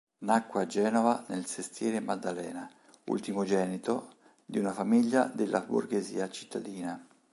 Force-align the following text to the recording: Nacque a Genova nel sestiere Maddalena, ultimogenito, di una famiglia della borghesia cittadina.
Nacque 0.25 0.61
a 0.63 0.65
Genova 0.65 1.25
nel 1.27 1.45
sestiere 1.45 1.99
Maddalena, 1.99 2.67
ultimogenito, 3.05 4.15
di 4.43 4.57
una 4.57 4.73
famiglia 4.73 5.25
della 5.25 5.61
borghesia 5.61 6.27
cittadina. 6.27 6.99